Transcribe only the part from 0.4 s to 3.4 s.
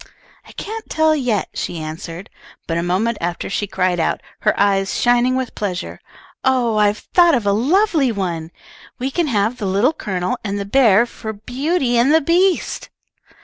"I can't tell yet," she answered, but a moment